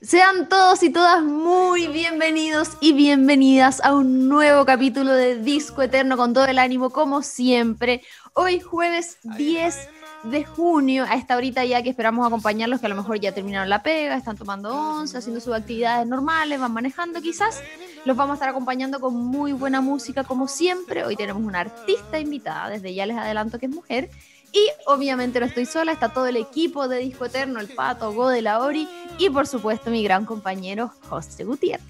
[0.00, 6.16] Sean todos y todas muy bienvenidos y bienvenidas a un nuevo capítulo de Disco Eterno
[6.16, 8.02] con todo el ánimo, como siempre.
[8.32, 9.88] Hoy jueves 10
[10.22, 13.68] de junio, a esta horita ya que esperamos acompañarlos, que a lo mejor ya terminaron
[13.68, 17.60] la pega, están tomando once, haciendo sus actividades normales, van manejando quizás.
[18.04, 21.04] Los vamos a estar acompañando con muy buena música, como siempre.
[21.04, 24.10] Hoy tenemos una artista invitada, desde ya les adelanto que es mujer.
[24.52, 28.30] Y obviamente no estoy sola, está todo el equipo de Disco Eterno, el Pato, Go
[28.30, 28.88] la Ori
[29.18, 31.86] y por supuesto mi gran compañero José Gutiérrez.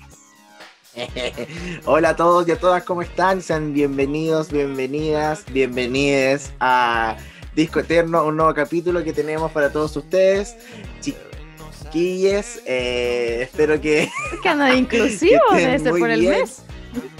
[1.84, 3.42] Hola a todos y a todas, ¿cómo están?
[3.42, 7.16] Sean bienvenidos, bienvenidas, bienvenides a
[7.54, 10.56] Disco Eterno, un nuevo capítulo que tenemos para todos ustedes.
[11.01, 14.10] Chiquilles, eh, espero que...
[14.42, 16.62] Que anda inclusivo, debe ser por el mes.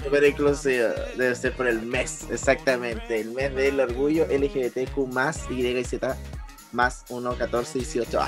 [0.09, 3.21] Pero inclusivo, debe ser por el mes, exactamente.
[3.21, 5.93] El mes del orgullo LGBTQ más YZ
[6.71, 8.19] más 1, 14, 18.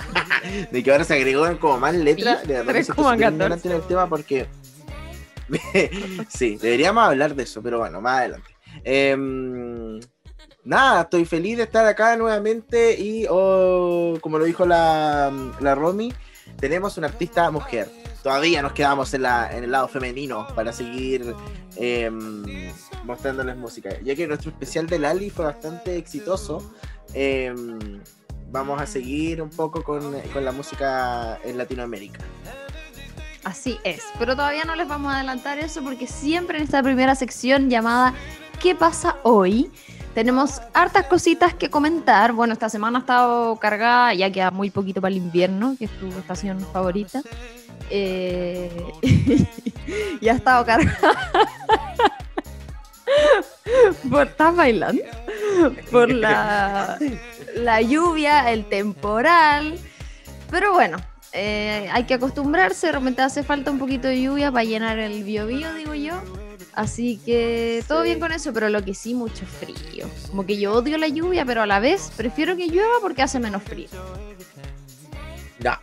[0.71, 2.47] de que ahora se agregó como más letras.
[2.47, 4.47] De verdad, en el tema porque.
[6.29, 8.55] sí, deberíamos hablar de eso, pero bueno, más adelante.
[8.83, 9.99] Em,
[10.63, 16.13] nada, estoy feliz de estar acá nuevamente y, oh, como lo dijo la, la Romy,
[16.57, 17.89] tenemos una artista mujer
[18.21, 21.33] todavía nos quedamos en, la, en el lado femenino para seguir
[21.75, 22.71] em,
[23.03, 23.89] mostrándoles música.
[24.03, 26.73] Ya que nuestro especial de Lali fue bastante exitoso,
[27.13, 28.01] em,
[28.51, 32.19] vamos a seguir un poco con, con, la música en Latinoamérica.
[33.43, 37.15] Así es, pero todavía no les vamos a adelantar eso porque siempre en esta primera
[37.15, 38.13] sección llamada
[38.61, 39.71] ¿Qué pasa hoy?
[40.13, 42.31] Tenemos hartas cositas que comentar.
[42.31, 45.91] Bueno, esta semana ha estado cargada, ya queda muy poquito para el invierno, que es
[45.99, 47.23] tu estación favorita.
[47.89, 48.69] Eh,
[50.21, 51.17] y ha estado cargada.
[54.09, 55.03] Por estar bailando.
[55.91, 56.97] Por la,
[57.55, 59.77] la lluvia, el temporal.
[60.49, 60.97] Pero bueno,
[61.33, 62.91] eh, hay que acostumbrarse.
[62.91, 66.21] Realmente hace falta un poquito de lluvia para llenar el biobío, digo yo.
[66.73, 70.09] Así que todo bien con eso, pero lo que sí, mucho frío.
[70.29, 73.39] Como que yo odio la lluvia, pero a la vez prefiero que llueva porque hace
[73.39, 73.89] menos frío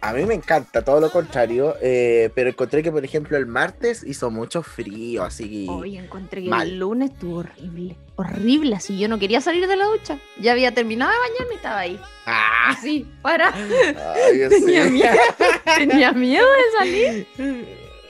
[0.01, 4.03] a mí me encanta, todo lo contrario, eh, pero encontré que, por ejemplo, el martes
[4.05, 5.71] hizo mucho frío, así que...
[5.71, 9.87] Hoy encontré que el lunes estuvo horrible, horrible, así yo no quería salir de la
[9.87, 10.19] ducha.
[10.41, 12.01] Ya había terminado de bañarme y estaba ahí.
[12.27, 12.71] Ah.
[12.71, 13.53] Así, para.
[14.49, 15.17] tenía, miedo,
[15.65, 17.27] tenía miedo de salir.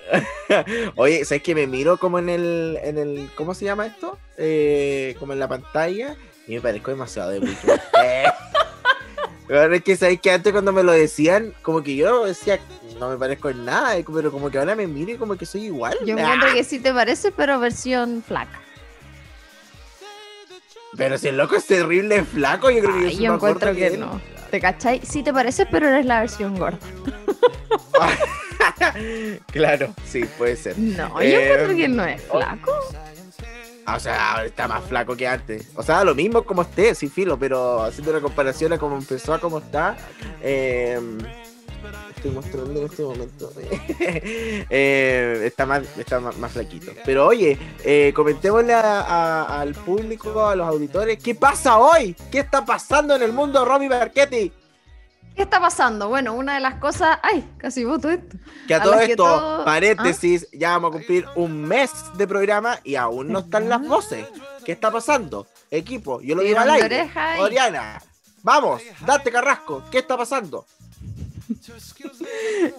[0.96, 4.18] Oye, ¿sabes que me miro como en el, en el, ¿cómo se llama esto?
[4.36, 7.66] Eh, como en la pantalla y me parezco demasiado de mucho.
[9.48, 12.58] Es que sabéis que antes cuando me lo decían, como que yo decía,
[13.00, 15.96] no me parezco en nada, pero como que ahora me mire como que soy igual.
[16.04, 18.60] Yo encuentro que sí te parece, pero versión flaca.
[20.96, 24.20] Pero si el loco es terrible flaco, yo creo que yo, yo encuentro que, no.
[24.50, 25.00] ¿Te cachai?
[25.04, 26.78] Sí te parece, pero eres la versión gorda.
[29.52, 30.78] claro, sí, puede ser.
[30.78, 32.38] No, yo encuentro que no es oh.
[32.38, 32.72] flaco.
[33.96, 35.68] O sea, está más flaco que antes.
[35.74, 39.34] O sea, lo mismo como esté, sin filo, pero haciendo una comparación a cómo empezó
[39.34, 39.96] a cómo está.
[40.42, 41.18] Em,
[42.14, 43.52] estoy mostrando en este momento.
[44.70, 46.92] Eh, está más, está más, flaquito.
[47.04, 52.14] Pero oye, eh, comentémosle al público, a los auditores, ¿qué pasa hoy?
[52.30, 54.52] ¿Qué está pasando en el mundo Robbie Marchetti?
[55.38, 56.08] ¿Qué está pasando?
[56.08, 57.20] Bueno, una de las cosas.
[57.22, 57.48] ¡Ay!
[57.58, 58.36] Casi voto esto.
[58.66, 63.28] Que a, todo esto, paréntesis, ya vamos a cumplir un mes de programa y aún
[63.28, 64.26] no están las voces.
[64.64, 65.46] ¿Qué está pasando?
[65.70, 67.08] Equipo, yo lo digo al aire.
[67.38, 68.02] Oriana,
[68.42, 69.84] vamos, date carrasco.
[69.92, 70.66] ¿Qué está pasando?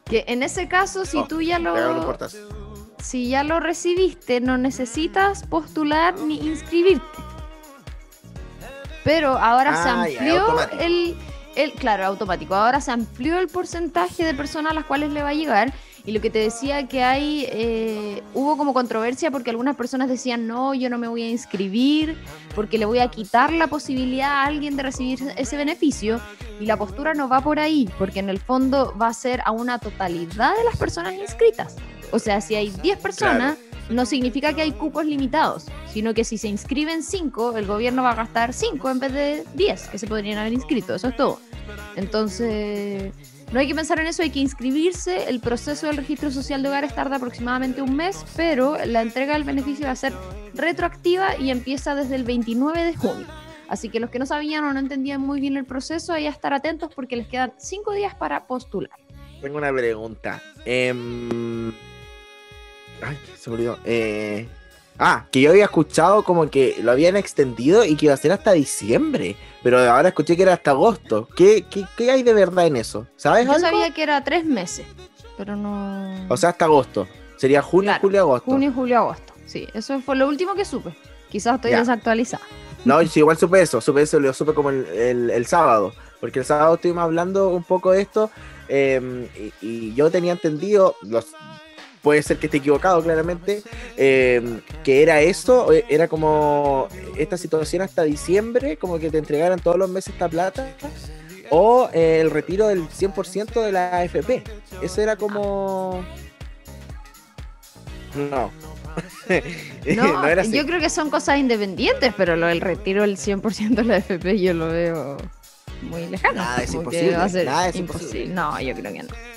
[0.05, 1.73] Que en ese caso, si oh, tú ya lo
[2.99, 7.05] si ya lo recibiste, no necesitas postular ni inscribirte.
[9.03, 11.15] Pero ahora se Ah, amplió el,
[11.55, 12.55] el, claro, automático.
[12.55, 15.73] Ahora se amplió el porcentaje de personas a las cuales le va a llegar.
[16.05, 20.47] Y lo que te decía que hay, eh, hubo como controversia porque algunas personas decían,
[20.47, 22.17] no, yo no me voy a inscribir
[22.55, 26.21] porque le voy a quitar la posibilidad a alguien de recibir ese beneficio.
[26.61, 29.51] Y la postura no va por ahí, porque en el fondo va a ser a
[29.51, 31.75] una totalidad de las personas inscritas.
[32.11, 33.57] O sea, si hay 10 personas,
[33.89, 38.11] no significa que hay cupos limitados, sino que si se inscriben 5, el gobierno va
[38.11, 40.95] a gastar 5 en vez de 10 que se podrían haber inscrito.
[40.95, 41.39] Eso es todo.
[41.95, 43.13] Entonces,
[43.51, 45.29] no hay que pensar en eso, hay que inscribirse.
[45.29, 49.43] El proceso del registro social de hogares tarda aproximadamente un mes, pero la entrega del
[49.43, 50.13] beneficio va a ser
[50.53, 53.27] retroactiva y empieza desde el 29 de junio.
[53.69, 56.29] Así que los que no sabían o no entendían muy bien el proceso, hay que
[56.29, 58.97] estar atentos porque les quedan 5 días para postular.
[59.41, 60.41] Tengo una pregunta.
[60.65, 61.71] Em,
[63.01, 63.77] Ay, se me olvidó.
[63.85, 64.47] Eh,
[64.99, 68.31] Ah, que yo había escuchado como que lo habían extendido y que iba a ser
[68.31, 69.35] hasta diciembre.
[69.61, 71.27] Pero ahora escuché que era hasta agosto.
[71.35, 73.05] ¿Qué, qué, qué hay de verdad en eso?
[73.15, 73.63] ¿Sabes Yo algo?
[73.63, 74.87] sabía que era tres meses,
[75.37, 76.25] pero no.
[76.29, 77.07] O sea, hasta agosto.
[77.37, 78.45] Sería junio, Claro, julio, agosto.
[78.51, 79.33] junio, julio, agosto.
[79.45, 80.89] Sí, eso fue lo último que supe.
[81.29, 81.79] Quizás estoy Ya.
[81.81, 82.43] desactualizada.
[82.83, 86.39] No, sí, igual supe eso, supe eso, lo supe como el, el- el sábado, porque
[86.39, 88.31] el sábado estuvimos hablando un poco de esto
[88.67, 89.29] eh,
[89.61, 91.27] y, y yo tenía entendido, los,
[92.07, 93.63] puede ser que esté equivocado claramente,
[93.97, 96.87] eh, que era eso, eh, era como
[97.17, 100.73] esta situación hasta diciembre, como que te entregaran todos los meses esta plata,
[101.49, 104.41] o eh, el retiro del 100% de la AFP.
[104.81, 106.01] Eso era como...
[108.15, 108.51] No.
[109.95, 110.53] No, era así.
[110.53, 114.39] yo creo que son cosas independientes, pero lo del retiro del 100% de la FP
[114.39, 115.17] yo lo veo
[115.81, 116.35] muy lejano.
[116.35, 118.23] Nada, es imposible, va a ser nada, es imposible.
[118.23, 118.33] imposible.
[118.33, 119.36] No, yo creo que no.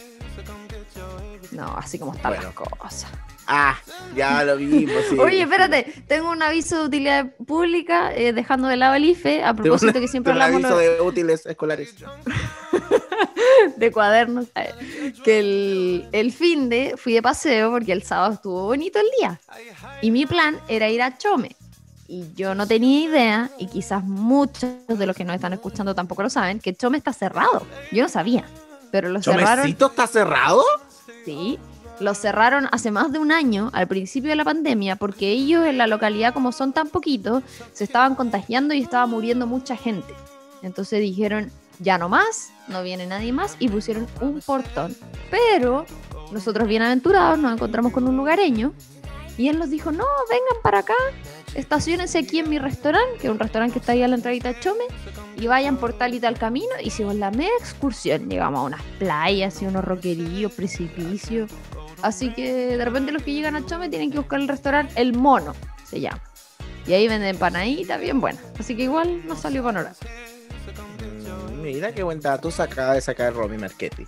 [1.61, 2.53] No, así como están Bueno.
[2.59, 3.07] las cosas.
[3.47, 3.77] Ah,
[4.17, 4.95] ya lo vimos.
[5.11, 5.19] sí.
[5.19, 9.53] Oye, espérate, tengo un aviso de utilidad pública, eh, dejando de lado el IFE, a
[9.53, 11.95] propósito que siempre Tengo un hablamos aviso de útiles escolares.
[13.77, 14.73] de cuadernos, eh,
[15.23, 19.39] que el, el fin de fui de paseo porque el sábado estuvo bonito el día.
[20.01, 21.57] Y mi plan era ir a Chome.
[22.09, 26.23] Y yo no tenía idea, y quizás muchos de los que nos están escuchando tampoco
[26.23, 27.67] lo saben, que Chome está cerrado.
[27.93, 28.47] Yo no sabía.
[28.91, 29.65] Pero lo cerraron.
[29.65, 30.65] ¿Chomecito está cerrado?
[31.31, 31.61] Sí,
[32.01, 35.79] lo cerraron hace más de un año, al principio de la pandemia, porque ellos en
[35.79, 40.13] la localidad, como son tan poquitos, se estaban contagiando y estaba muriendo mucha gente.
[40.63, 44.97] Entonces dijeron, ya no más, no viene nadie más, y pusieron un portón.
[45.31, 45.87] Pero
[46.33, 48.73] nosotros, bienaventurados, nos encontramos con un lugareño,
[49.41, 50.93] y él nos dijo, no, vengan para acá,
[51.55, 54.53] estacionense aquí en mi restaurante, que es un restaurante que está ahí a la entradita
[54.53, 54.85] de Chome,
[55.35, 56.69] y vayan por tal y tal camino.
[56.83, 61.51] Hicimos la media excursión, llegamos a unas playas y unos roqueríos, precipicios.
[62.03, 65.15] Así que de repente los que llegan a Chome tienen que buscar el restaurante El
[65.15, 65.55] Mono,
[65.85, 66.21] se llama.
[66.87, 68.45] Y ahí venden empanaditas bien buenas.
[68.59, 69.97] Así que igual nos salió panorama.
[71.01, 74.07] Mm, Mira qué buen dato acaba de sacar Romy Marchetti.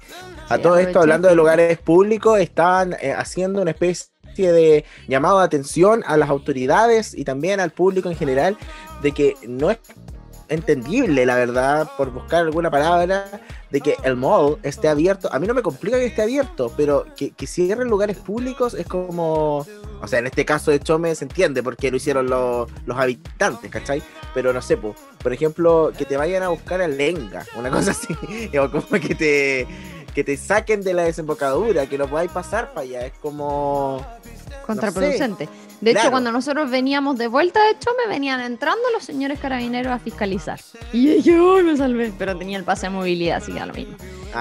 [0.51, 5.39] A Sí, todo esto, hablando de lugares públicos, están eh, haciendo una especie de llamado
[5.39, 8.57] de atención a las autoridades y también al público en general
[9.03, 9.79] de que no es
[10.53, 13.41] entendible, la verdad, por buscar alguna palabra,
[13.71, 15.33] de que el mall esté abierto.
[15.33, 18.87] A mí no me complica que esté abierto, pero que, que cierren lugares públicos es
[18.87, 19.67] como...
[20.03, 23.71] O sea, en este caso de Chome se entiende porque lo hicieron los, los habitantes,
[23.71, 24.03] ¿cachai?
[24.35, 27.93] Pero no sé, po, por ejemplo, que te vayan a buscar a Lenga, una cosa
[27.93, 28.15] así,
[28.59, 29.67] o como que te,
[30.15, 34.05] que te saquen de la desembocadura, que no podáis pasar para allá, es como...
[34.67, 35.49] Contraproducente.
[35.81, 36.11] De hecho, Claro.
[36.13, 40.61] cuando nosotros veníamos de vuelta de Chome, venían entrando los señores carabineros a fiscalizar.
[40.93, 42.13] Y yo "Ay, me salvé.
[42.17, 43.97] Pero tenía el pase de movilidad, así que da lo mismo.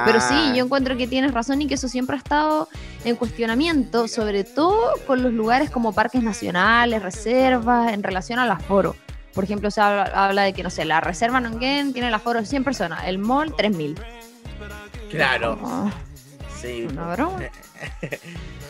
[0.05, 2.69] Pero sí, Ah, yo encuentro que tienes razón y que eso siempre ha estado
[3.03, 8.95] en cuestionamiento, sobre todo con los lugares como parques nacionales, reservas, en relación al aforo.
[9.33, 12.39] Por ejemplo, se habla, habla de que, no sé, la reserva Nonguén tiene el aforo
[12.39, 13.95] de 100 personas, el mall 3000.
[15.09, 15.59] Claro,
[16.59, 16.87] sí.
[16.89, 17.39] una broma.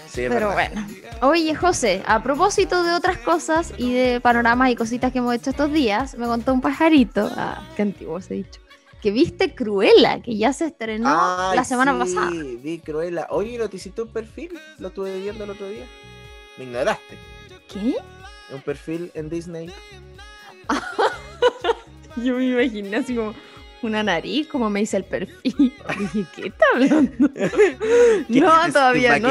[0.08, 0.54] sí, Pero verdad.
[0.54, 0.88] bueno.
[1.22, 5.52] Oye, José, a propósito de otras cosas y de panoramas y cositas que hemos hecho
[5.52, 8.60] estos días, me contó un pajarito, ah, qué antiguo se ha dicho,
[9.02, 12.32] que viste Cruella, que ya se estrenó Ay, la semana sí, pasada.
[12.32, 13.28] vi Cruella.
[13.30, 14.58] Oye, ¿no te hiciste un perfil?
[14.80, 15.86] Lo estuve viendo el otro día.
[16.58, 17.18] Me ignoraste.
[17.72, 17.96] ¿Qué?
[18.54, 19.72] Un perfil en Disney.
[22.18, 23.34] Yo me imaginé así como
[23.84, 25.74] una nariz, como me hice el perfil.
[26.00, 27.30] Dije, ¿qué está hablando?
[28.30, 29.30] no, todavía no,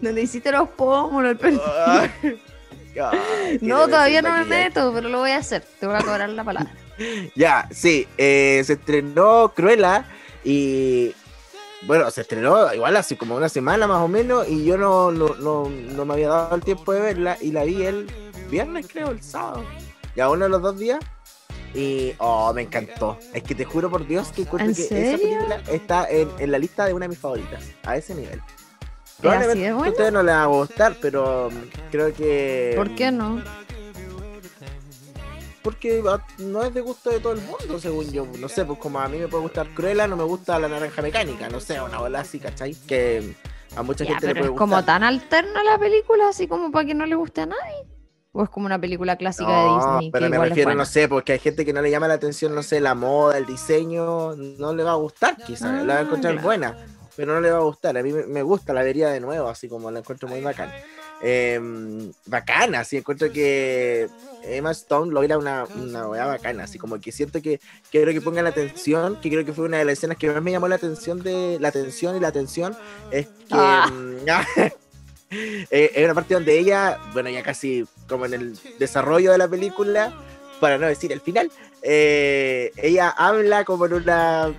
[0.00, 1.60] no me hiciste los pómulos, el perfil.
[3.62, 5.64] No, todavía no me meto, pero lo voy a hacer.
[5.80, 6.74] Te voy a cobrar la palabra.
[7.34, 10.04] Ya, sí, eh, se estrenó Cruella
[10.44, 11.14] y
[11.86, 15.34] bueno, se estrenó igual hace como una semana más o menos y yo no, no,
[15.36, 18.06] no, no me había dado el tiempo de verla y la vi el
[18.50, 19.64] viernes, creo, el sábado.
[20.16, 21.00] Ya uno de los dos días.
[21.74, 23.18] Y, oh, me encantó.
[23.32, 25.14] Es que te juro por Dios que encuentro ¿En que serio?
[25.14, 27.64] esa película está en, en la lista de una de mis favoritas.
[27.84, 28.38] A ese nivel.
[28.38, 32.74] ¿Es así Probablemente a ustedes no les va a gustar, pero mm, creo que.
[32.76, 33.40] ¿Por qué no?
[35.62, 38.26] Porque ah, no es de gusto de todo el mundo, según yo.
[38.38, 41.00] No sé, pues como a mí me puede gustar Cruella, no me gusta la naranja
[41.02, 41.48] mecánica.
[41.48, 42.74] No sé, una bola así, ¿cachai?
[42.74, 43.34] Que
[43.76, 46.84] a mucha Ya, gente le puede es como tan alterna la película, así como para
[46.84, 47.91] que no le guste a nadie.
[48.34, 50.10] O es como una película clásica de Disney.
[50.10, 52.54] pero que me refiero, no sé, porque hay gente que no le llama la atención,
[52.54, 56.02] no sé, la moda, el diseño, no le va a gustar, quizás, la va a
[56.02, 56.46] Ah, encontrar claro.
[56.46, 56.76] buena,
[57.14, 57.96] pero no le va a gustar.
[57.98, 60.72] A mí me, gusta, la vería de nuevo, así como la encuentro muy bacana.
[61.24, 64.08] Eh, bacana, así encuentro que
[64.44, 67.60] Emma Stone logra una, una weá bacana, así como que siento que
[67.90, 70.42] quiero que pongan la atención, que creo que fue una de las escenas que más
[70.42, 72.74] me llamó la atención de la atención y la atención,
[73.12, 73.88] es que Ah.
[73.92, 74.16] mm,
[75.70, 79.48] eh, es una parte donde ella, bueno, ya casi como en el desarrollo de la
[79.48, 80.12] película,
[80.60, 81.50] para no decir el final,
[81.82, 84.52] eh, ella habla como en una.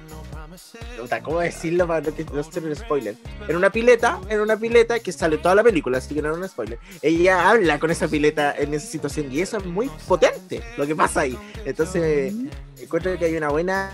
[0.99, 3.15] Puta, ¿Cómo decirlo para no, que- no ser un spoiler?
[3.47, 6.37] En una pileta, en una pileta que sale toda la película, así que no es
[6.37, 6.79] un spoiler.
[7.01, 10.95] Ella habla con esa pileta en esa situación y eso es muy potente lo que
[10.95, 11.37] pasa ahí.
[11.65, 12.33] Entonces,
[12.79, 13.91] encuentro que hay una buena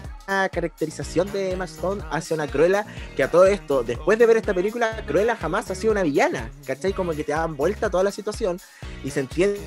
[0.52, 2.86] caracterización de Emma Stone hacia una Cruella
[3.16, 6.52] que a todo esto, después de ver esta película, Cruella jamás ha sido una villana,
[6.68, 6.94] ¿cachai?
[6.94, 8.60] Como que te dan vuelta toda la situación
[9.04, 9.60] y se entiende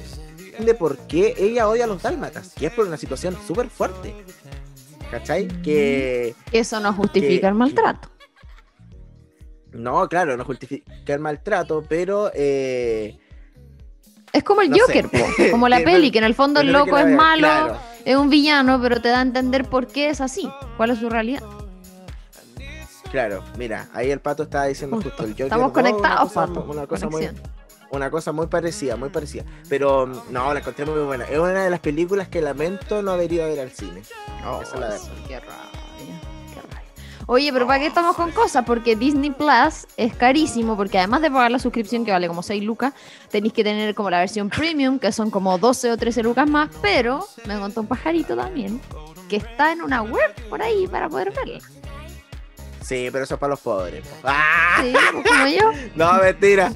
[0.78, 4.14] por qué ella odia a los dálmatas, que es por una situación súper fuerte,
[5.12, 5.46] ¿cachai?
[5.62, 8.08] Que Eso no justifica que- el maltrato.
[9.72, 13.18] no, claro, no justifica el maltrato, pero eh,
[14.32, 14.78] Es como el No.
[14.80, 15.18] Joker, po,
[15.50, 17.76] como la peli, que en el fondo el loco es vea, malo, claro.
[18.04, 21.10] es un villano, pero te da a entender por qué es así, cuál es su
[21.10, 21.42] realidad.
[23.10, 25.10] Claro, mira, ahí el pato estaba diciendo Justo.
[25.10, 26.64] justo el Joker Estamos 2, una conectados, cosa- Pato.
[26.64, 27.28] Una cosa muy.
[27.92, 29.44] Una cosa muy parecida, muy parecida.
[29.68, 31.24] Pero mm, no, la encontré muy buena.
[31.24, 34.00] Es una de las películas que lamento no haber ido a ver al cine.
[34.00, 34.96] Esa es la verdad.
[34.96, 36.20] Eso, qué rabia,
[36.54, 36.82] qué rabia.
[37.26, 38.64] Oye, pero ¿para qué estamos con cosas?
[38.64, 42.64] Porque Disney Plus es carísimo, porque además de pagar la suscripción que vale como 6
[42.64, 42.94] lucas,
[43.30, 46.70] tenéis que tener como la versión premium, que son como 12 o 13 lucas más,
[46.80, 48.80] pero me contó un pajarito también,
[49.28, 51.60] que está en una web por ahí para poder verla.
[52.84, 54.06] Sí, pero eso es para los pobres.
[54.06, 54.16] po.
[54.24, 54.82] ¡Ah!
[54.82, 55.72] Sí, como yo.
[55.94, 56.72] No, mentira.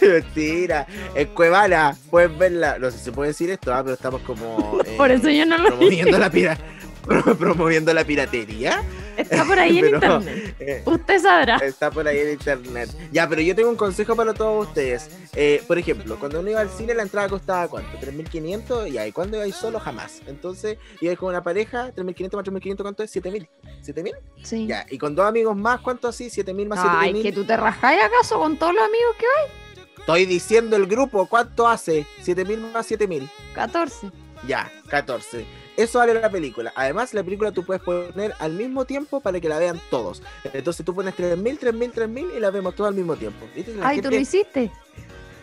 [0.00, 0.86] Mentira.
[1.14, 2.78] En Cuevana, pueden verla.
[2.78, 4.80] No sé si se puede decir esto, ah, pero estamos como.
[4.84, 6.58] eh, Por eso yo no lo promoviendo la, pira-
[7.38, 8.82] promoviendo la piratería.
[9.16, 10.56] Está por ahí en Pero, internet.
[10.60, 11.56] eh, Usted sabrá.
[11.58, 12.90] Está por ahí en internet.
[13.12, 15.10] Ya, pero yo tengo un consejo para todos ustedes.
[15.34, 17.98] Eh, por ejemplo, cuando uno iba al cine, la entrada costaba ¿cuánto?
[17.98, 20.22] 3.500 y ahí cuando ibais solo, jamás.
[20.26, 23.14] Entonces, ibais con una pareja, 3.500 más 3.500, ¿cuánto es?
[23.16, 23.48] ¿7.000?
[23.84, 24.12] ¿7.000?
[24.42, 24.66] Sí.
[24.66, 26.26] Ya, y con dos amigos más, ¿cuánto así?
[26.26, 27.22] ¿7.000 más Ay, 7.000?
[27.22, 29.50] que tú te rajáis acaso con todos los amigos que hay.
[29.98, 32.04] Estoy diciendo el grupo, ¿cuánto hace?
[32.24, 33.28] 7.000 más 7.000.
[33.54, 34.10] 14.
[34.46, 35.46] Ya, 14.
[35.76, 36.72] Eso vale la película.
[36.76, 40.22] Además, la película tú puedes poner al mismo tiempo para que la vean todos.
[40.52, 43.46] Entonces tú pones 3.000, 3.000, 3.000 y la vemos todos al mismo tiempo.
[43.82, 44.70] Ay, tú lo gente- hiciste.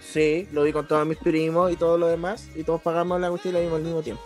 [0.01, 2.47] Sí, lo vi con todos mis primos y todo lo demás.
[2.55, 4.23] Y todos pagamos la cuestión y la vimos al mismo tiempo.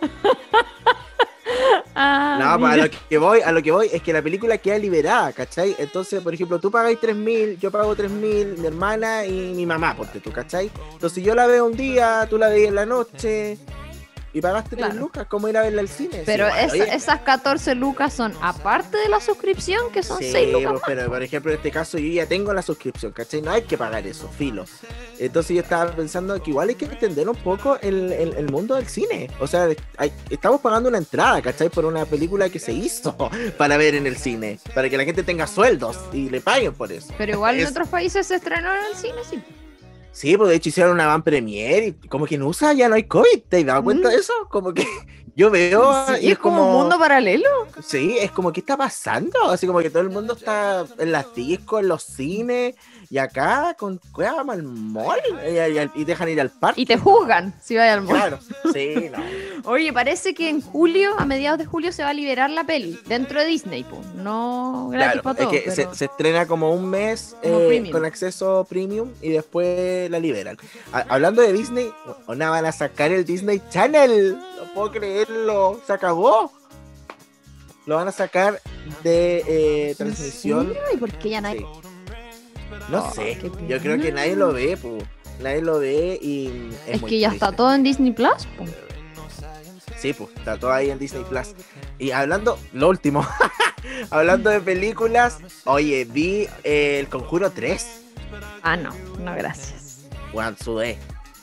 [1.94, 4.56] Ah, no, pues a lo que voy, a lo que voy es que la película
[4.56, 5.76] queda liberada, ¿cachai?
[5.78, 10.18] Entonces, por ejemplo, tú pagáis 3.000, yo pago 3.000, mi hermana y mi mamá, porque
[10.18, 10.70] tú, ¿cachai?
[10.92, 13.58] Entonces yo la veo un día, tú la veis en la noche
[14.32, 15.00] y pagaste 3 Claro.
[15.00, 16.22] lucas, ¿cómo ir a verla al cine?
[16.26, 20.30] Pero Sí, bueno, esa- esas 14 lucas son aparte de la suscripción, que son Sí,
[20.32, 20.72] 6 lucas.
[20.72, 20.82] más.
[20.86, 23.42] pero por ejemplo en este caso yo ya tengo la suscripción, ¿cachai?
[23.42, 24.64] No hay que pagar eso, filo.
[25.18, 28.74] Entonces yo estaba pensando que igual hay que entender un poco el, el- el mundo
[28.76, 29.30] del cine.
[29.40, 31.68] O sea, hay- estamos pagando una entrada, ¿cachai?
[31.68, 33.14] Por una película que se hizo
[33.58, 36.90] para ver en el cine, para que la gente tenga sueldos y le paguen por
[36.90, 37.12] eso.
[37.18, 39.42] Pero igual en Es- otros países se estrenó en el cine, sí.
[40.12, 42.94] Sí, pues de hecho hicieron una van premier y como que en USA ya no
[42.94, 44.32] hay COVID, ¿te has dado cuenta de eso?
[44.50, 44.86] Como que
[45.34, 47.48] yo veo Sí, y es como un mundo paralelo.
[47.82, 49.50] Sí, es como, ¿qué está pasando?
[49.50, 52.74] Así como que todo el mundo está en las discos, en los cines,
[53.12, 56.80] y acá con cueva al mall, y, y- y dejan ir al parque.
[56.80, 58.16] Y te juzgan si vas al mall.
[58.16, 58.38] Claro,
[58.72, 59.22] sí, no.
[59.70, 62.98] Oye, parece que en julio, a mediados de julio, se va a liberar la peli
[63.06, 64.00] dentro de Disney, po.
[64.16, 65.52] No gratis Claro, para es todos.
[65.62, 70.10] que se, pero- se estrena como un mes Como eh, con acceso premium y después
[70.10, 70.56] la liberan.
[70.94, 71.92] Ha- hablando de Disney,
[72.26, 74.38] ¿ona van a sacar el Disney Channel?
[74.38, 76.50] No puedo creerlo, se acabó.
[77.84, 78.60] Lo van a sacar
[79.02, 80.72] de eh, ¿En transmisión.
[80.94, 81.60] ¿Y por qué ya nadie?
[81.60, 81.81] Sí.
[82.88, 83.38] No Oh, sé,
[83.68, 84.98] yo creo que nadie lo ve, po.
[85.40, 88.64] nadie lo ve y es, Es, muy que ya está todo en Disney Plus, po.
[89.98, 91.54] Sí, pues está todo ahí en Disney Plus.
[91.98, 93.26] Y hablando, lo último,
[94.10, 98.00] hablando de películas, oye, vi eh, El Conjuro 3.
[98.62, 100.06] Ah, no, no, gracias.
[100.32, 100.98] Juan, sudé,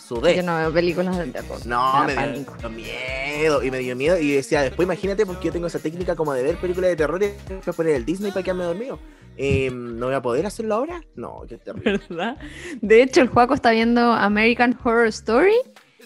[0.10, 0.36] sudé.
[0.36, 1.66] Yo no veo películas de terror.
[1.66, 5.52] No, me me dio, miedo y me dio miedo y decía, después imagínate porque yo
[5.54, 8.44] tengo esa técnica como de ver películas de terror y después poner el Disney para
[8.44, 9.00] quedarme dormido.
[9.38, 11.02] Eh, ¿No voy a poder hacerlo ahora?
[11.16, 12.02] No, qué terrible.
[12.10, 12.38] ¿Verdad?
[12.82, 15.56] De hecho, el Juaco está viendo American Horror Story.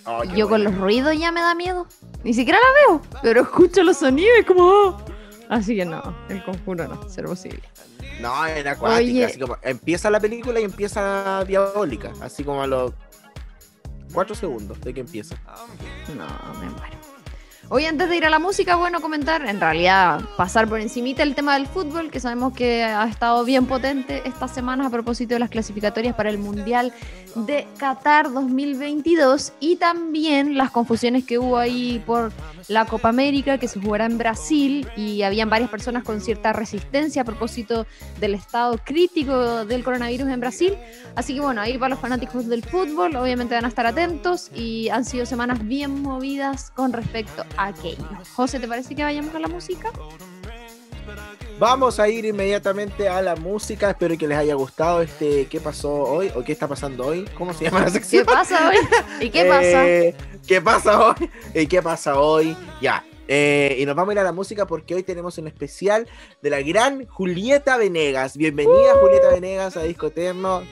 [0.06, 1.88] Oh, yo con los ruidos ya me da miedo.
[2.24, 4.64] Ni siquiera la veo, pero escucho los sonidos y como...
[4.64, 4.98] "Oh".
[5.50, 7.62] Así que no, el conjuro no, ser posible.
[8.22, 9.26] No, era acuática, Oye.
[9.26, 12.92] así como empieza la película y empieza diabólica, así como a los
[14.13, 15.36] cuatro segundos de que empieza.
[16.15, 17.03] No, me muero.
[17.70, 21.34] Hoy antes de ir a la música, bueno, comentar, en realidad pasar por encimita el
[21.34, 25.39] tema del fútbol, que sabemos que ha estado bien potente estas semanas a propósito de
[25.39, 26.93] las clasificatorias para el Mundial
[27.36, 32.32] de Qatar 2022 y también las confusiones que hubo ahí por
[32.67, 37.24] la Copa América que se jugará en Brasil y habían varias personas con cierta resistencia
[37.24, 37.88] a propósito
[38.20, 40.77] del estado crítico del coronavirus en Brasil.
[41.15, 44.89] Así que bueno, ahí para los fanáticos del fútbol, obviamente van a estar atentos y
[44.89, 48.04] han sido semanas bien movidas con respecto aquello.
[48.36, 49.92] José, ¿te parece que vayamos a la música?
[51.60, 53.92] Vamos a ir inmediatamente a la música.
[53.92, 57.26] Espero que les haya gustado este qué pasó hoy o qué está pasando hoy.
[57.38, 58.26] ¿Cómo se llama la ¿Qué sección?
[58.26, 58.78] pasa hoy?
[59.20, 59.88] ¿Y qué pasa?
[59.88, 60.16] Eh,
[60.48, 61.30] ¿Qué pasa hoy?
[61.54, 62.58] ¿Y qué pasa hoy?
[62.82, 63.06] Ya.
[63.28, 66.08] Eh, y nos vamos a ir a la música porque hoy tenemos un especial
[66.42, 68.36] de la gran Julieta Venegas.
[68.36, 70.64] Bienvenida, Julieta Venegas, a Disco Eterno.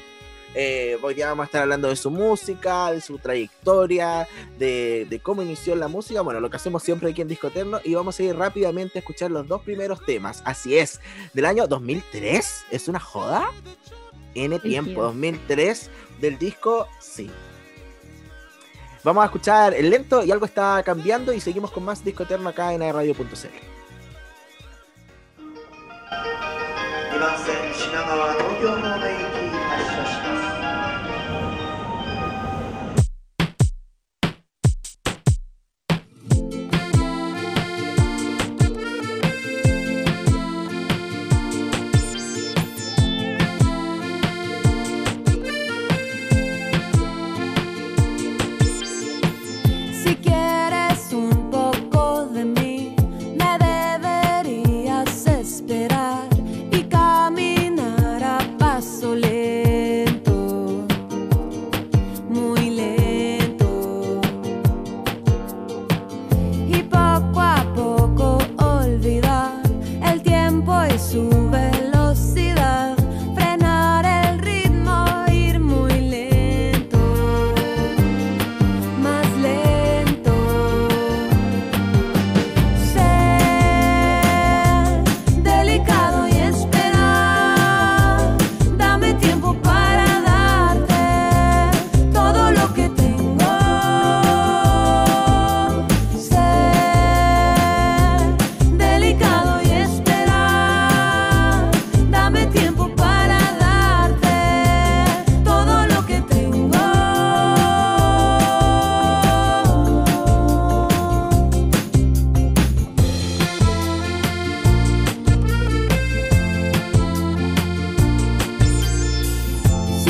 [0.55, 4.27] Eh, hoy día vamos a estar hablando de su música, de su trayectoria,
[4.59, 6.23] de, de cómo inició la música.
[6.23, 7.81] Bueno, lo que hacemos siempre aquí en Disco Eterno.
[7.85, 10.43] Y vamos a ir rápidamente a escuchar los dos primeros temas.
[10.47, 11.01] Así es,
[11.35, 12.65] del año 2003.
[12.71, 13.51] ¿Es una joda?
[14.35, 15.05] N tiempo, Brígido.
[15.05, 15.91] 2003,
[16.21, 17.31] del disco Sí.
[19.05, 22.49] Vamos a escuchar el lento y algo está cambiando y seguimos con más Disco Eterno
[22.49, 23.77] acá en radio.cl.
[27.17, 29.20] 2番线品川东京方面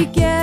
[0.06, 0.41] together.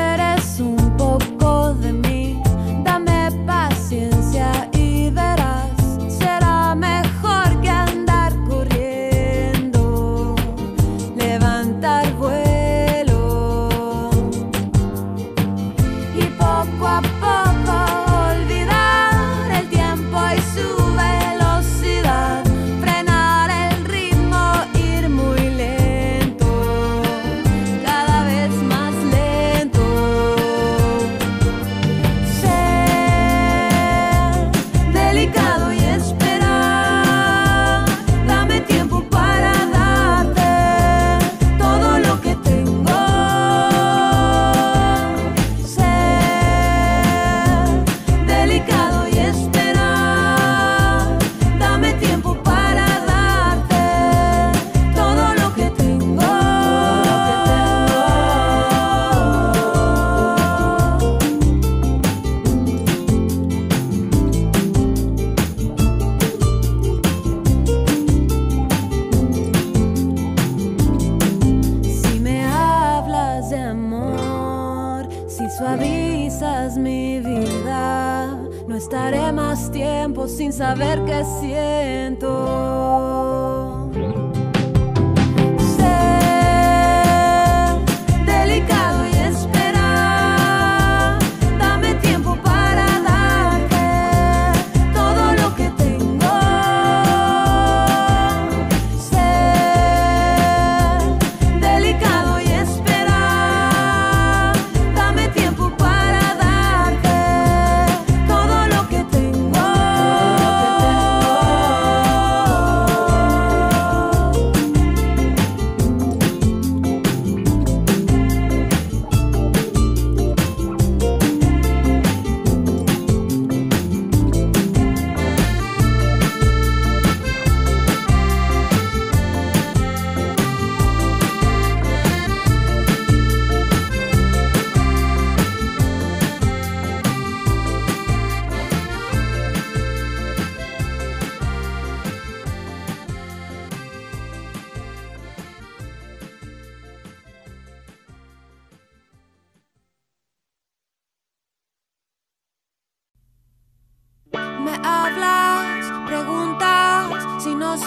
[78.78, 82.28] Estaré más tiempo sin saber qué siento.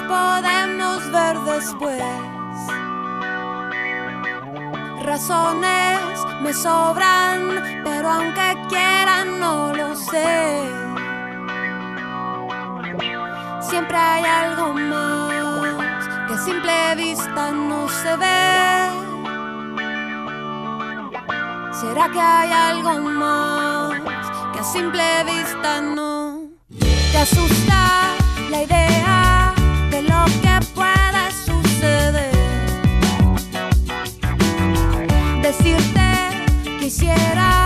[0.07, 2.03] Podemos ver después.
[5.03, 5.99] Razones
[6.41, 10.69] me sobran, pero aunque quieran no lo sé.
[13.61, 18.89] Siempre hay algo más que a simple vista no se ve.
[21.73, 23.93] ¿Será que hay algo más
[24.53, 26.51] que a simple vista no
[27.11, 28.15] te asusta
[28.49, 29.20] la idea
[37.17, 37.60] era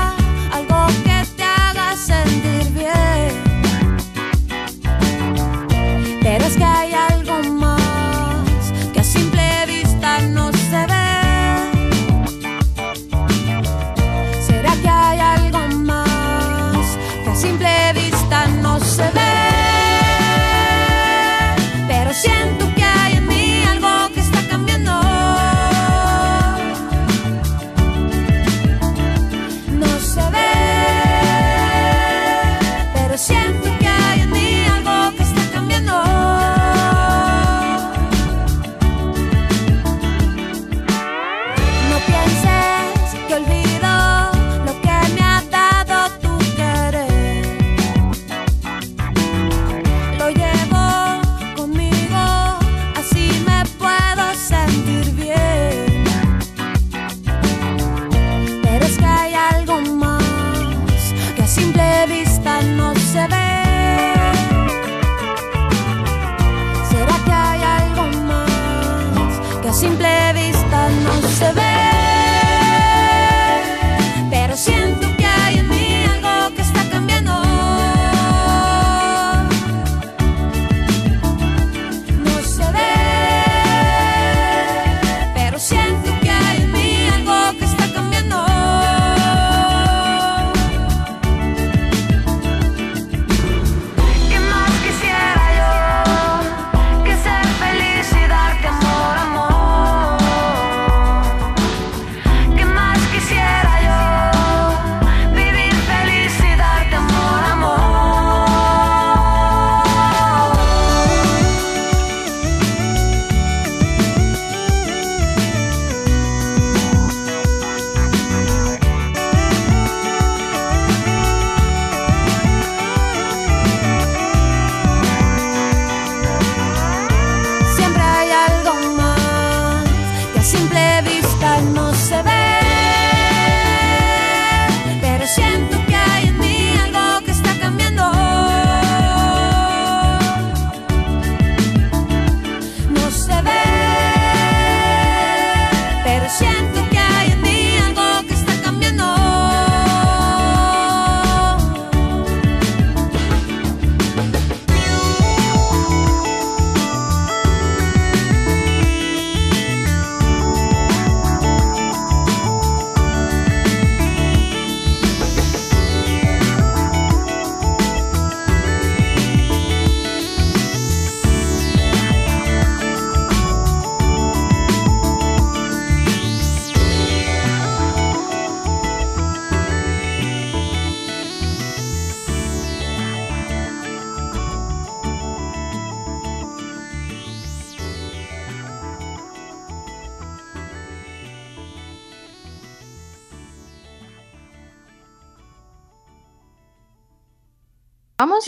[198.17, 198.45] ¿Vamos?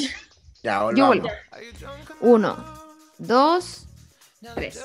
[0.64, 1.30] Ya, Yo vuelvo.
[2.22, 2.58] Uno,
[3.18, 3.86] dos,
[4.56, 4.80] tres.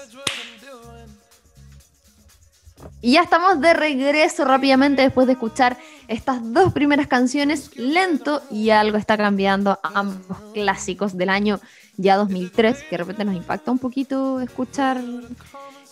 [3.01, 8.71] Y ya estamos de regreso rápidamente después de escuchar estas dos primeras canciones, Lento y
[8.71, 11.61] Algo está cambiando, ambos clásicos del año
[11.97, 15.01] ya 2003, que de repente nos impacta un poquito escuchar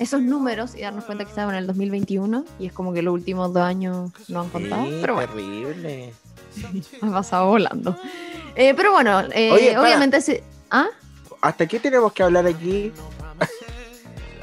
[0.01, 3.13] esos números y darnos cuenta que estamos en el 2021 y es como que los
[3.13, 6.15] últimos dos años no han contado, Sí, pero bueno, terrible.
[7.03, 7.97] ha pasado volando.
[8.57, 10.43] Eh, pero bueno, eh, Oye, obviamente se...
[10.71, 10.87] ¿Ah?
[11.43, 12.93] ¿Hasta qué tenemos que hablar aquí?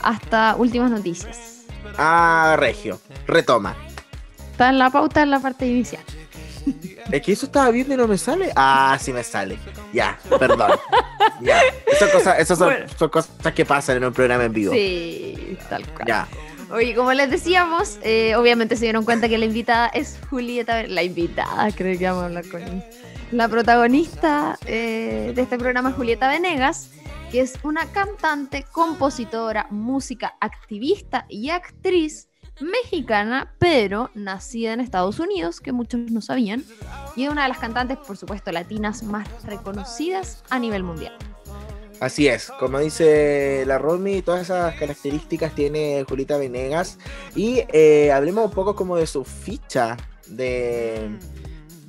[0.03, 1.65] Hasta últimas noticias.
[1.97, 2.99] Ah, Regio.
[3.25, 3.75] Retoma.
[4.51, 6.03] Está en la pauta en la parte inicial.
[7.11, 8.51] Es que eso estaba viendo y no me sale.
[8.55, 9.57] Ah, sí me sale.
[9.93, 10.71] Ya, perdón.
[11.41, 11.61] ya.
[11.85, 12.85] Esas cosas, esas son, Bueno.
[12.97, 14.73] son cosas que pasan en un programa en vivo.
[14.73, 16.07] Sí, tal cual.
[16.07, 16.27] Ya.
[16.69, 20.83] Oye, como les decíamos, eh, obviamente se dieron cuenta que la invitada es Julieta.
[20.83, 22.83] La invitada, creo que vamos a hablar con
[23.31, 26.91] La protagonista eh, de este programa es Julieta Venegas,
[27.31, 32.26] que es una cantante, compositora, música, activista y actriz
[32.59, 36.63] mexicana, pero nacida en Estados Unidos, que muchos no sabían,
[37.15, 41.13] y es una de las cantantes, por supuesto, latinas más reconocidas a nivel mundial.
[41.99, 46.99] Así es, como dice la Romy, todas esas características tiene Julieta Venegas.
[47.35, 51.09] Y eh, hablemos un poco como de su ficha de,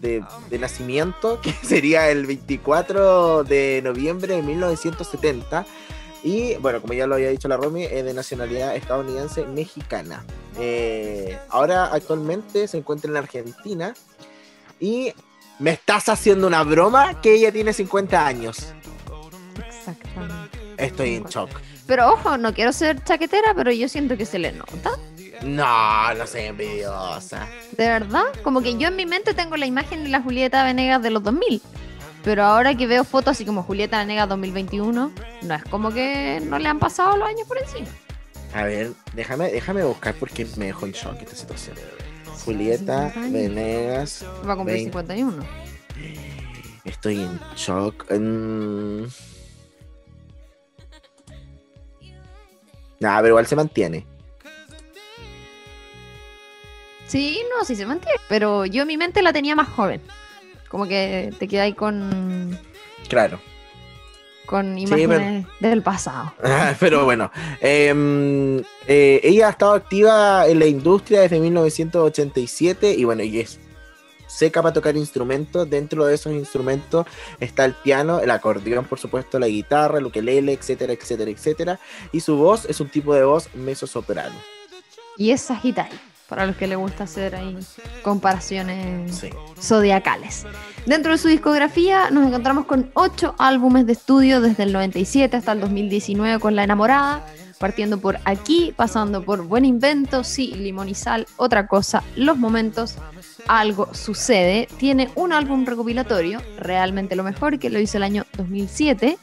[0.00, 5.66] de nacimiento, que sería el 24 de noviembre de 1970.
[6.22, 10.24] Y bueno, como ya lo había dicho la Romy, es de nacionalidad estadounidense mexicana.
[10.58, 13.94] Eh, ahora actualmente se encuentra en Argentina.
[14.80, 15.12] Y
[15.58, 18.72] me estás haciendo una broma que ella tiene 50 años.
[19.66, 20.58] Exactamente.
[20.76, 21.50] Estoy en shock.
[21.86, 24.90] Pero ojo, no quiero ser chaquetera, pero yo siento que se le nota.
[25.42, 27.48] No, no soy envidiosa.
[27.76, 31.02] De verdad, como que yo en mi mente tengo la imagen de la Julieta Venegas
[31.02, 31.62] de los 2000.
[32.28, 36.58] Pero ahora que veo fotos así como Julieta Venegas 2021, no es como que no
[36.58, 37.86] le han pasado los años por encima.
[38.52, 41.74] A ver, déjame, déjame buscar porque me dejó en shock esta situación.
[42.44, 43.32] Julieta 50 años.
[43.32, 44.26] Venegas.
[44.46, 44.90] Va a cumplir 20.
[44.90, 45.42] 51.
[46.84, 48.04] Estoy en shock.
[48.12, 49.04] Mm.
[53.00, 54.06] Nah, pero igual se mantiene.
[57.06, 58.20] Sí, no, sí se mantiene.
[58.28, 60.02] Pero yo en mi mente la tenía más joven.
[60.68, 62.58] Como que te quedas ahí con,
[63.08, 63.40] Claro.
[64.46, 66.32] con Sí, imágenes del pasado.
[66.80, 73.22] Pero bueno, em, eh, ella ha estado activa en la industria desde 1987 y bueno,
[73.22, 73.58] y es
[74.26, 75.68] seca para tocar instrumentos.
[75.68, 77.06] Dentro de esos instrumentos
[77.40, 81.80] está el piano, el acordeón, por supuesto, la guitarra, el ukelele, etcétera, etcétera, etcétera.
[82.12, 84.36] Y su voz es un tipo de voz mezzosoprano.
[85.16, 87.56] Y es Sagitario, para los que les gusta hacer ahí
[88.02, 89.30] comparaciones Sí.
[89.60, 90.44] zodiacales.
[90.86, 95.52] Dentro de su discografía nos encontramos con ocho álbumes de estudio desde el 97 hasta
[95.52, 97.24] el 2019 con La Enamorada,
[97.58, 102.96] partiendo por Aquí, pasando por Buen Invento, Sí, Limón y Sal, Otra Cosa, Los Momentos,
[103.48, 104.68] Algo Sucede.
[104.78, 109.18] Tiene un álbum recopilatorio, realmente lo mejor, que lo hizo el año 2007.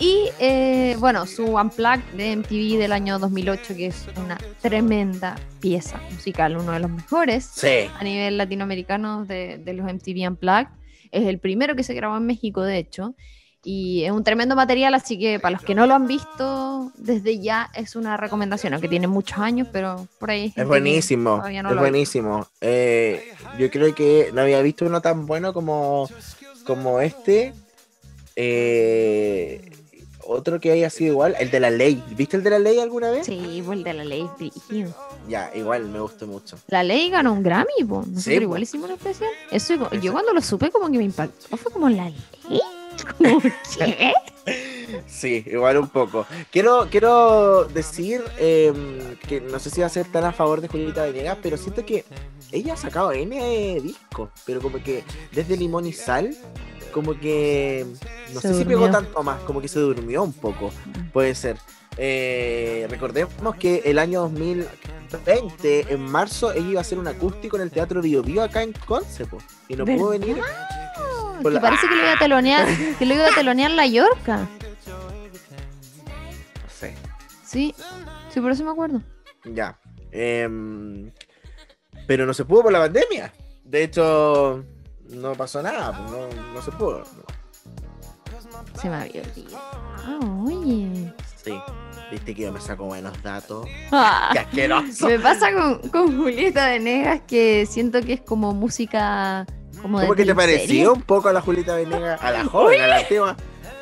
[0.00, 6.00] Y eh, bueno, su Unplugged de MTV del año 2008, que es una tremenda pieza
[6.12, 7.90] musical, uno de los mejores Sí.
[7.98, 10.68] a nivel latinoamericano de, de los MTV Unplugged.
[11.10, 13.14] Es el primero que se grabó en México, de hecho.
[13.64, 17.40] Y es un tremendo material, así que para los que no lo han visto, desde
[17.40, 20.52] ya es una recomendación, aunque tiene muchos años, pero por ahí.
[20.54, 22.46] Es buenísimo, no es buenísimo.
[22.60, 26.08] Eh, yo creo que no había visto uno tan bueno como,
[26.64, 27.52] como este.
[28.36, 29.72] Eh,
[30.28, 32.02] otro que haya sido igual, el de la ley.
[32.10, 33.26] ¿Viste el de la ley alguna vez?
[33.26, 34.94] Sí, pues el de la ley brígido.
[35.28, 36.58] Ya, igual me gustó mucho.
[36.68, 37.96] La ley ganó un Grammy, po.
[38.00, 38.42] Nosotros Sí, po.
[38.42, 39.30] igual hicimos una especial.
[39.50, 41.56] Eso, yo cuando lo supe, como que me impactó.
[41.56, 42.16] Fue como la ley.
[43.16, 44.12] Como, ¿qué?
[45.06, 46.26] Sí, igual un poco.
[46.50, 48.72] Quiero, quiero decir eh,
[49.28, 51.86] que no sé si va a ser tan a favor de Julieta Venegas, pero siento
[51.86, 52.04] que
[52.50, 56.36] ella ha sacado N discos, pero como que desde Limón y Sal,
[57.00, 57.86] como que
[58.34, 60.70] no Se sé si pegó tanto más, como que se durmió un poco,
[61.12, 61.56] puede ser.
[61.96, 67.62] Eh, recordemos que el año 2020, en marzo, ella iba a hacer un acústico en
[67.62, 70.36] el Teatro Bio Bio acá en Conce, po, y no pudo venir.
[71.42, 72.66] Que la- parece que lo iba a telonear,
[72.98, 74.38] que lo iba a telonear la Yorca.
[74.38, 74.48] No
[76.70, 76.94] sé.
[77.44, 77.74] Sí,
[78.32, 79.02] sí, por eso me acuerdo.
[79.44, 79.78] Ya.
[80.10, 81.10] Em,
[82.06, 83.32] pero no se pudo por la pandemia.
[83.64, 84.64] De hecho,
[85.08, 85.92] no pasó nada.
[85.96, 87.04] pues, No, no se pudo.
[88.80, 89.58] Se me había olvidado.
[90.06, 91.12] Ah, oye.
[91.44, 91.58] Sí.
[92.10, 93.66] Viste que yo me saco buenos datos.
[93.92, 95.06] Ah, ¡Qué asqueroso!
[95.06, 99.46] me pasa con, con Julieta Venegas que siento que es como música
[99.82, 102.20] como de ¿Cómo que te pareció un poco a la Julieta Venegas?
[102.22, 103.36] A la joven, a la antigua,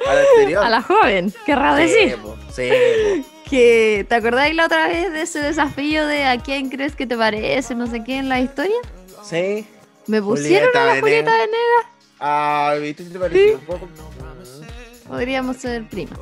[0.07, 0.65] a la anterior.
[0.65, 2.17] A la joven, querrá Sí, decir.
[2.19, 3.29] po, sí, po.
[3.49, 7.17] Que, ¿Te acordáis la otra vez de ese desafío de a quién crees que te
[7.17, 8.75] parece, no sé qué, en la historia?
[9.23, 9.67] Sí.
[10.07, 11.01] Me pusieron Julieta a la Venegas.
[11.03, 11.87] Julieta Venegas.
[12.21, 13.87] Ah, ¿viste si te un poco?
[13.87, 16.19] Mm, Podríamos ser primas.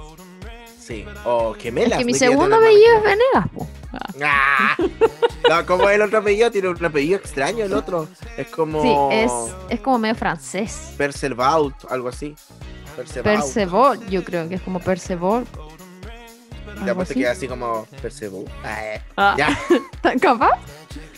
[0.78, 1.04] Sí.
[1.24, 1.92] O gemelas.
[1.92, 2.18] Es que mi ¿no?
[2.18, 3.68] segundo apellido es Venegas, po.
[4.22, 4.76] Ah.
[5.46, 8.08] No, como el otro apellido tiene un apellido extraño, el otro.
[8.38, 8.80] Es como.
[8.82, 9.30] Sí, es,
[9.68, 10.92] es como medio francés.
[10.96, 12.34] Percevaut, algo así.
[13.22, 14.02] Percevaut.
[14.08, 15.46] Yo creo que es como Percebol.
[16.80, 18.48] Y después te queda así como Percevaut.
[18.64, 19.02] Ah, eh.
[19.18, 19.58] Ah, Ya,
[20.00, 20.58] ¿Tan capaz?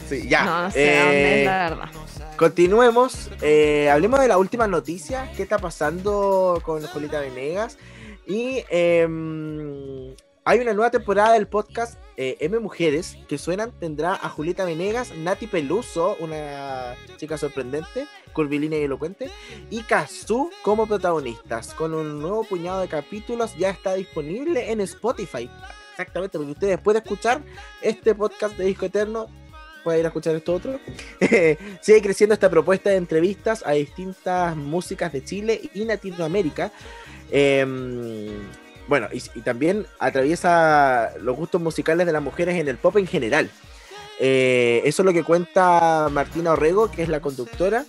[0.09, 0.44] sí, ya.
[0.44, 1.88] No, no sé dónde Eh, es la verdad.
[2.37, 3.31] Continuemos.
[3.40, 5.33] eh, hablemos de la última noticia.
[5.37, 7.79] ¿Qué está pasando con Julieta Venegas?
[8.27, 14.29] Y em, hay una nueva temporada del podcast eh, M Mujeres que suenan tendrá a
[14.29, 19.31] Julieta Venegas, Nati Peluso, una chica sorprendente, curvilínea y elocuente,
[19.70, 21.72] y Kazu como protagonistas.
[21.72, 25.49] Con un nuevo puñado de capítulos ya está disponible en Spotify.
[25.92, 27.40] Exactamente, porque ustedes pueden escuchar
[27.81, 29.29] este podcast de Disco Eterno.
[29.87, 30.81] Pueden ir a escuchar esto otro.
[31.81, 36.72] Sigue creciendo esta propuesta de entrevistas a distintas músicas de Chile y Latinoamérica.
[37.31, 38.27] Em,
[38.88, 43.07] bueno, y, y también atraviesa los gustos musicales de las mujeres en el pop en
[43.07, 43.49] general.
[44.18, 47.85] Eh, eso es lo que cuenta Martina Orrego, que es la conductora,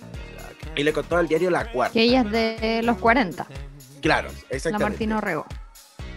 [0.76, 1.94] y le contó al diario La Cuarta.
[1.94, 3.44] Que ella es de los 40,
[4.00, 4.90] Claro, la exactamente.
[4.90, 5.46] Martina Orrego.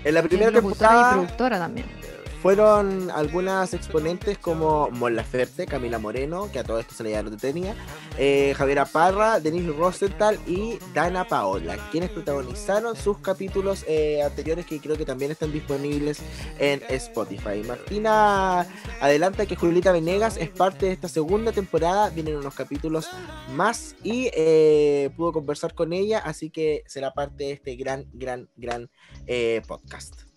[0.04, 2.00] En la primera locutora y temporada productora también.
[2.41, 7.38] Fueron algunas exponentes como Mon Laferte, Camila Moreno, que a todo esto se le llama
[7.38, 7.75] tenía,
[8.17, 14.80] eh, Javiera Parra, Denise Rosenthal y Dana Paola, quienes protagonizaron sus capítulos eh, anteriores que
[14.80, 16.19] creo que también están disponibles
[16.58, 17.62] en Spotify.
[17.67, 18.65] Martina
[18.99, 23.08] adelanta que Julieta Venegas es parte de esta segunda temporada, vienen unos capítulos
[23.54, 28.49] más y eh, pudo conversar con ella, así que será parte de este gran, gran,
[28.56, 28.89] gran
[29.27, 30.31] eh, podcast.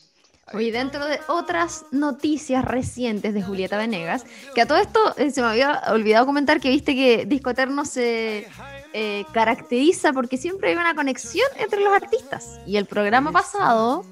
[0.53, 5.41] Oye, dentro de otras noticias recientes de Julieta Venegas, que a todo esto eh, se
[5.41, 8.47] me había olvidado comentar que viste que Disco Eterno se
[8.93, 12.61] eh, caracteriza porque siempre hay una conexión entre los artistas.
[12.67, 14.05] Y el programa pasado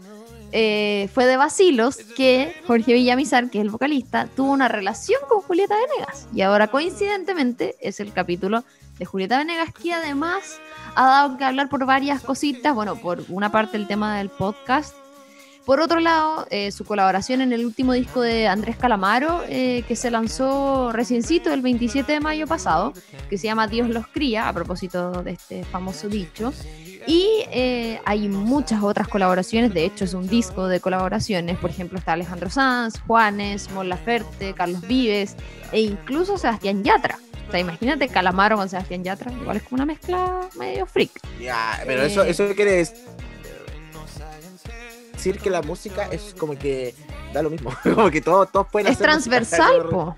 [0.52, 5.42] eh, fue de Basilos que Jorge Villamizar, que es el vocalista, tuvo una relación con
[5.42, 6.28] Julieta Venegas.
[6.34, 8.64] Y ahora coincidentemente es el capítulo
[8.98, 10.58] de Julieta Venegas que además
[10.94, 12.74] ha dado que hablar por varias cositas.
[12.74, 14.94] Bueno, por una parte el tema del podcast
[15.64, 19.94] por otro lado, eh, su colaboración en el último disco de Andrés Calamaro, eh, que
[19.94, 22.92] se lanzó reciencito el 27 de mayo pasado,
[23.30, 26.52] que se llama Dios los cría, a propósito de este famoso dicho.
[27.06, 31.98] Y eh, hay muchas otras colaboraciones, de hecho es un disco de colaboraciones, por ejemplo
[31.98, 35.36] está Alejandro Sanz, Juanes, Mon Laferte, Carlos Vives
[35.70, 37.18] e incluso Sebastián Yatra.
[37.48, 41.10] O sea, imagínate Calamaro con Sebastián Yatra, igual es como una mezcla medio freak.
[41.40, 42.96] Ya, pero eso, eso quiere decir
[45.30, 46.94] que la música es como que
[47.32, 50.16] da lo mismo, como que todos, todos pueden Es hacer música, transversal, po.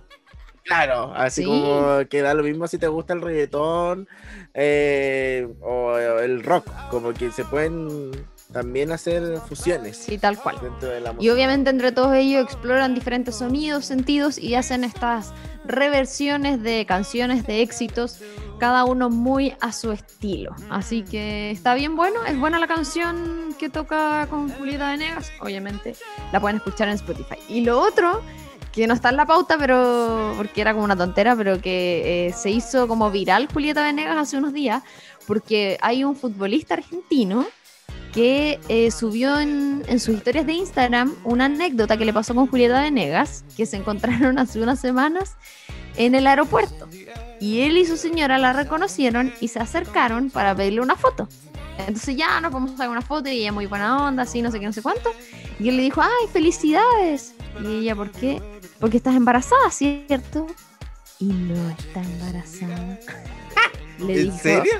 [0.64, 1.48] Claro, así Sí.
[1.48, 4.08] como que da lo mismo si te gusta el reggaetón
[4.54, 8.10] eh, o el rock, como que se pueden
[8.54, 10.56] también hacer fusiones Sí, tal cual.
[10.62, 15.34] dentro de la Y obviamente entre todos ellos exploran diferentes sonidos, sentidos y hacen estas
[15.66, 18.20] reversiones de canciones de éxitos,
[18.60, 20.54] cada uno muy a su estilo.
[20.70, 25.96] Así que está bien bueno, es buena la canción que toca con Julieta Venegas, obviamente
[26.32, 27.36] la pueden escuchar en Spotify.
[27.48, 28.22] Y lo otro,
[28.72, 32.32] que no está en la pauta, pero porque era como una tontera, pero que eh,
[32.32, 34.84] se hizo como viral Julieta Venegas hace unos días,
[35.26, 37.46] porque hay un futbolista argentino
[38.14, 42.46] que eh, subió en, en sus historias de Instagram una anécdota que le pasó con
[42.46, 45.36] Julieta Venegas, que se encontraron hace unas semanas
[45.96, 46.88] en el aeropuerto.
[47.40, 51.28] Y él y su señora la reconocieron y se acercaron para pedirle una foto.
[51.78, 54.50] Entonces ya nos vamos a sacar una foto y ella muy buena onda, así, no
[54.50, 55.10] sé qué, no sé cuánto.
[55.58, 57.34] Y él le dijo, ay, felicidades.
[57.62, 58.40] Y ella, ¿por qué?
[58.78, 60.46] Porque estás embarazada, ¿cierto?
[61.18, 62.98] Y no está embarazada.
[63.98, 64.72] Le ¿En dijo, serio?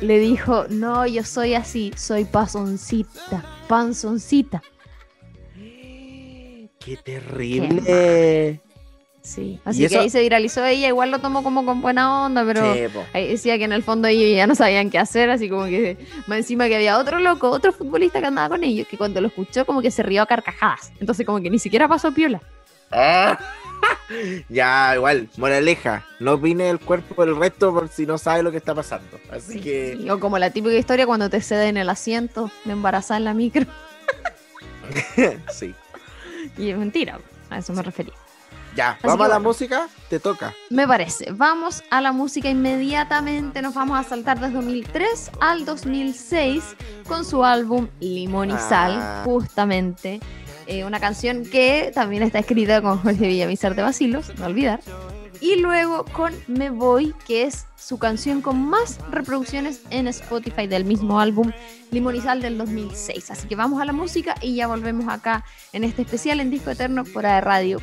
[0.00, 4.62] Le dijo, no, yo soy así, soy pasoncita, panzoncita.
[6.84, 8.60] ¡Qué terrible!
[9.22, 9.60] Sí.
[9.64, 12.74] ¿Y Así que ahí se viralizó ella, igual lo tomó como con buena onda, pero
[13.12, 15.96] ahí decía que en el fondo ellos ya no sabían qué hacer, así como que
[16.26, 19.28] más encima que había otro loco, otro futbolista que andaba con ellos, que cuando lo
[19.28, 20.92] escuchó como que se rió a carcajadas.
[20.98, 22.40] Entonces como que ni siquiera pasó piola.
[22.90, 23.38] Ah.
[24.48, 28.56] Ya, igual, moraleja, no opine el cuerpo del resto por si no sabe lo que
[28.58, 29.18] está pasando.
[29.30, 30.10] Así Sí, que, sí.
[30.10, 33.66] O como la típica historia cuando te ceden el asiento de embarazada en la micro.
[35.52, 35.74] sí.
[36.58, 37.18] Y es mentira,
[37.50, 38.14] a eso me refería.
[38.74, 39.50] Ya, vamos a la bueno.
[39.50, 40.54] música, te toca.
[40.70, 41.30] Me parece.
[41.32, 43.60] Vamos a la música inmediatamente.
[43.60, 46.64] Nos vamos a saltar desde 2003 al 2006
[47.06, 49.22] con su álbum Limón y Sal, Ah.
[49.26, 50.20] justamente.
[50.66, 54.80] Eh, una canción que también está escrita con Jorge Villamizar de Basilos, no olvidar.
[55.40, 60.84] Y luego con Me Voy, que es su canción con más reproducciones en Spotify del
[60.84, 61.50] mismo álbum
[62.22, 63.30] Sal del 2006.
[63.30, 66.70] Así que vamos a la música y ya volvemos acá en este especial en Disco
[66.70, 67.82] Eterno por radio.cl.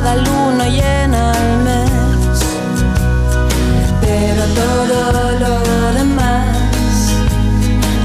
[0.00, 2.38] cada luna llena al mes.
[4.00, 4.96] Pero todo
[5.42, 5.54] lo
[5.98, 6.96] demás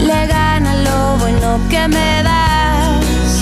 [0.08, 3.34] le gana lo bueno que me das.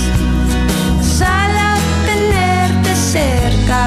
[1.20, 1.68] Solo
[2.10, 3.84] tenerte cerca,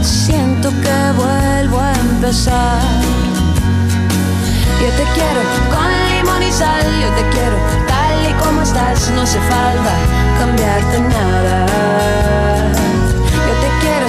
[0.00, 2.80] siento que vuelvo a empezar.
[4.80, 5.40] Yo te quiero
[5.74, 7.56] con limón y sal, yo te quiero
[7.88, 9.92] tal y como estás, no hace falta
[10.38, 12.87] cambiarte nada.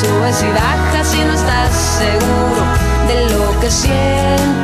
[0.00, 2.62] subes y bajas, si no estás seguro
[3.06, 4.63] de lo que sientes.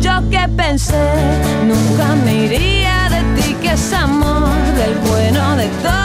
[0.00, 1.10] Yo que pensé
[1.64, 6.01] nunca me iría de ti, que es amor del bueno de todos.